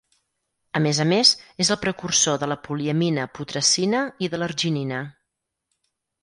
A 0.77 0.79
més 0.85 1.01
a 1.01 1.05
més, 1.09 1.33
és 1.65 1.69
el 1.75 1.79
precursor 1.83 2.39
de 2.45 2.49
la 2.53 2.57
poliamina 2.69 3.27
putrescina 3.41 4.01
i 4.25 4.31
de 4.33 4.41
l’arginina. 4.41 5.05